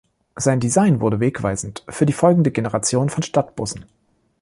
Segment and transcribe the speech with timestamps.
[0.35, 3.85] Sein Design wurde wegweisend für die folgende Generation von Stadtbussen.